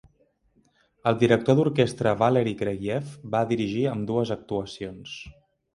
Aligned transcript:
El 1.11 1.19
director 1.25 1.59
d'orquestra 1.59 2.15
Valery 2.23 2.55
Gergiev 2.63 3.15
va 3.37 3.47
dirigir 3.53 3.87
ambdues 3.95 4.37
actuacions. 4.41 5.19